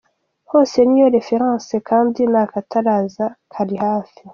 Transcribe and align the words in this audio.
Hose 0.51 0.77
niyo 0.85 1.07
reference 1.17 1.73
kandi 1.89 2.21
n’ 2.31 2.35
akataraza 2.43 3.25
kari 3.51 3.75
hafi. 3.85 4.21